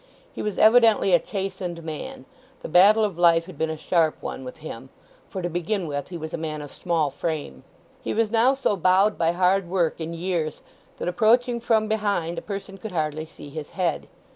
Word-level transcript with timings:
He 0.33 0.41
was 0.41 0.57
evidently 0.57 1.13
a 1.13 1.19
chastened 1.19 1.83
man. 1.83 2.25
The 2.63 2.67
battle 2.67 3.03
of 3.03 3.19
life 3.19 3.45
had 3.45 3.55
been 3.55 3.69
a 3.69 3.77
sharp 3.77 4.19
one 4.19 4.43
with 4.43 4.57
him, 4.57 4.89
for, 5.29 5.43
to 5.43 5.47
begin 5.49 5.85
with, 5.85 6.09
he 6.09 6.17
was 6.17 6.33
a 6.33 6.39
man 6.39 6.63
of 6.63 6.71
small 6.71 7.11
frame. 7.11 7.63
He 8.01 8.11
was 8.15 8.31
now 8.31 8.55
so 8.55 8.75
bowed 8.75 9.15
by 9.15 9.31
hard 9.33 9.69
work 9.69 9.99
and 9.99 10.15
years 10.15 10.63
that, 10.97 11.07
approaching 11.07 11.59
from 11.61 11.87
behind, 11.87 12.39
a 12.39 12.41
person 12.41 12.79
could 12.79 12.93
hardly 12.93 13.27
see 13.27 13.49
his 13.51 13.69
head. 13.77 14.07